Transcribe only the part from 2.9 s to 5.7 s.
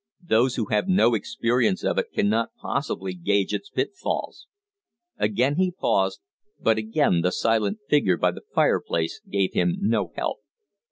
gauge its pitfalls" Again he